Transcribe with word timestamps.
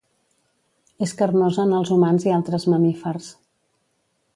És 1.07 1.13
carnosa 1.19 1.67
en 1.69 1.77
els 1.81 1.93
humans 1.97 2.29
i 2.31 2.35
altres 2.41 2.69
mamífers. 2.75 3.33